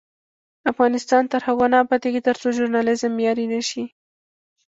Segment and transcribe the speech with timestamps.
[0.71, 3.83] افغانستان تر هغو نه ابادیږي، ترڅو ژورنالیزم معیاري نشي.